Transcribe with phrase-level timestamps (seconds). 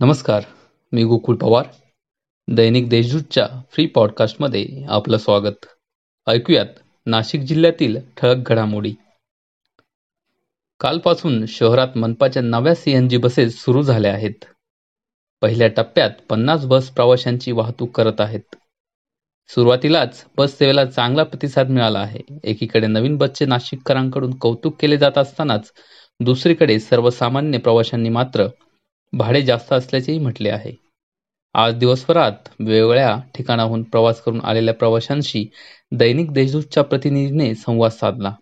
[0.00, 0.42] नमस्कार
[0.92, 1.66] मी गोकुळ पवार.
[2.48, 5.66] दैनिक देशदूतच्या फ्री पॉडकास्टमध्ये आपलं स्वागत.
[6.26, 6.66] ऐकूयात
[7.06, 8.94] नाशिक जिल्ह्यातील ठळक घडामोडी.
[10.80, 14.44] कालपासून शहरात मनपाच्या नव्या सीएनजी बसेस सुरू झाल्या आहेत.
[15.42, 18.56] पहिल्या टप्प्यात पन्नास बस प्रवाशांची वाहतूक करत आहेत.
[19.48, 22.20] सुरुवातीलाच बस सेवेला चांगला प्रतिसाद मिळाला आहे.
[22.44, 25.72] एकीकडे नवीन बसचे नाशिककरांकडून कौतुक केले जात असतानाच
[26.20, 28.46] दुसरीकडे सर्वसामान्य प्रवाशांनी मात्र
[29.14, 30.72] भाडे जास्त असल्याचेही म्हटले आहे.
[31.54, 35.46] आज दिवसभरात वेगवेगळ्या ठिकाणाहून प्रवास करून आलेल्या प्रवाशांशी
[35.92, 38.34] दैनिक देशदूतच्या प्रतिनिधीने संवाद साधला.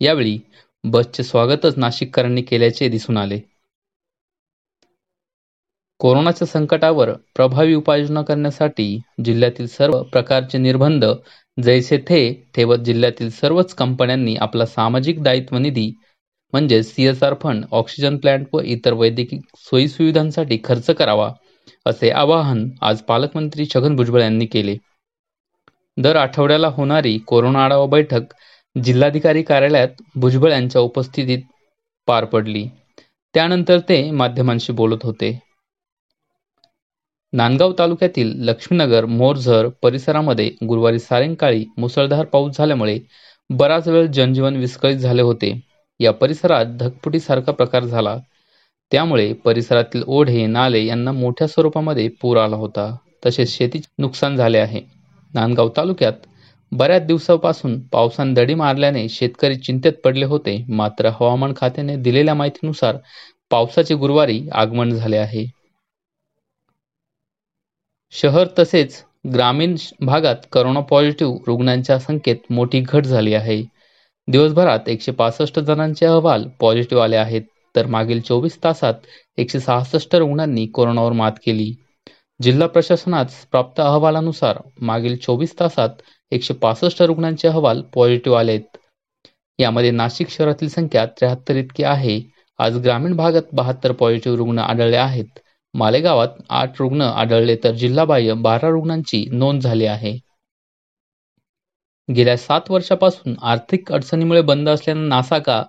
[0.00, 0.38] यावेळी
[0.84, 3.40] बसचे स्वागतच नाशिककरांनी केल्याचे दिसून आले.
[6.00, 11.04] कोरोनाच्या संकटावर प्रभावी उपाययोजना करण्यासाठी जिल्ह्यातील सर्व प्रकारचे निर्बंध
[11.62, 12.20] जैसे थे
[12.54, 15.90] ठेवत जिल्ह्यातील सर्वच कंपन्यांनी आपला सामाजिक दायित्व निधी
[16.52, 21.30] म्हणजेच सीएसआर फंड ऑक्सिजन प्लांट व इतर वैद्यकीय सोयीसुविधांसाठी खर्च करावा
[21.86, 24.76] असे आवाहन आज पालकमंत्री छगन भुजबळ यांनी केले.
[25.96, 28.34] दर आठवड्याला होणारी कोरोना आढावा बैठक
[28.76, 31.42] जिल्हाधिकारी कार्यालयात भुजबळ यांच्या उपस्थितीत
[32.08, 32.66] पार पडली.
[33.34, 35.38] त्यानंतर ते माध्यमांशी बोलत होते.
[37.32, 42.98] नांदगाव तालुक्यातील लक्ष्मीनगर मोरझर परिसरामध्ये गुरुवारी सायंकाळी मुसळधार पाऊस झाल्यामुळे
[43.50, 45.52] बराच वेळ जनजीवन विस्कळीत झाले होते.
[46.00, 48.16] या परिसरात ढगफुटीसारखा प्रकार झाला.
[48.92, 52.94] त्यामुळे परिसरातील ओढे नाले यांना मोठ्या स्वरूपामध्ये पूर आला होता.
[53.26, 54.80] तसेच शेतीचे नुकसान झाले आहे.
[55.34, 56.26] नांदगाव तालुक्यात
[56.72, 60.56] बऱ्याच दिवसापासून पावसाने दडी मारल्याने शेतकरी चिंतेत पडले होते.
[60.68, 62.96] मात्र हवामान खात्याने दिलेल्या माहितीनुसार
[63.50, 65.44] पावसाचे गुरुवारी आगमन झाले आहे.
[68.12, 69.02] शहर तसेच
[69.32, 73.62] ग्रामीण भागात करोना पॉझिटिव्ह रुग्णांच्या संख्येत मोठी घट झाली आहे.
[74.28, 77.42] दिवसभरात एकशे पासष्ट जणांचे अहवाल पॉझिटिव्ह आले आहेत.
[77.76, 78.94] तर मागील चोवीस तासात
[79.36, 81.72] एकशे सहासष्ट रुग्णांनी कोरोनावर मात केली.
[82.42, 85.88] जिल्हा प्रशासनात प्राप्त अहवालानुसार मागील चोवीस तासात
[86.30, 88.76] एकशे पासष्ट रुग्णांचे अहवाल पॉझिटिव्ह आलेत.
[89.58, 92.20] यामध्ये नाशिक शहरातील संख्या त्र्याहत्तर इतकी आहे.
[92.58, 95.38] आज ग्रामीण भागात बहात्तर पॉझिटिव्ह रुग्ण आढळले आहेत.
[95.74, 100.27] मालेगावात आठ रुग्ण आढळले तर जिल्हाबाह्य बारा रुग्णांची नोंद झाली आहे.
[102.14, 105.62] गेल्या सात वर्षापासून आर्थिक अडचणीमुळे बंद असलेला नासाका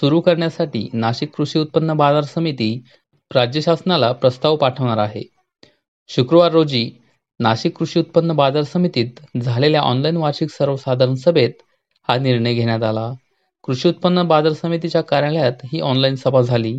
[0.00, 2.82] सुरू करण्यासाठी नाशिक कृषी उत्पन्न बाजार समिती
[3.34, 5.22] राज्य शासनाला प्रस्ताव पाठवणार आहे.
[6.08, 6.90] शुक्रवार रोजी
[7.40, 11.50] नाशिक कृषी उत्पन्न बाजार समितीत झालेल्या ऑनलाईन वार्षिक सर्वसाधारण सभेत
[12.08, 13.12] हा निर्णय घेण्यात आला.
[13.64, 16.78] कृषी उत्पन्न बाजार समितीच्या कार्यालयात ही ऑनलाईन सभा झाली.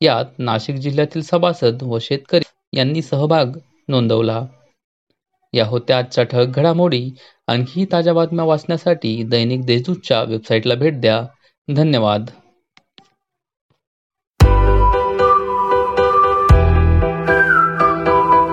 [0.00, 3.58] यात नाशिक जिल्ह्यातील सभासद व शेतकरी यांनी सहभाग
[3.88, 4.46] नोंदवला.
[5.54, 7.10] या होत्या आजच्या ठळक घडामोडी.
[7.46, 11.22] आणखी ताज्या बातम्या वाचण्यासाठी दैनिक देशदूतच्या वेबसाईटला भेट द्या.
[11.68, 12.30] धन्यवाद.